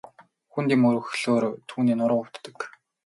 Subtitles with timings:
[0.53, 2.57] Хүнд юм өргөхлөөр түүний нуруу өвддөг.